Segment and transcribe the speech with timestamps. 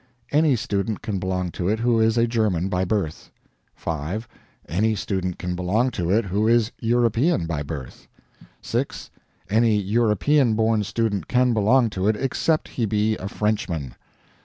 [0.31, 3.29] Any student can belong to it who is a German by birth.
[3.75, 4.27] 5.
[4.67, 8.07] Any student can belong to it who is European by birth.
[8.63, 9.11] 6.
[9.47, 13.93] Any European born student can belong to it, except he be a Frenchman.